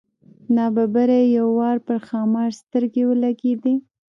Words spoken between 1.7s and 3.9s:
پر ښامار سترګې ولګېدې.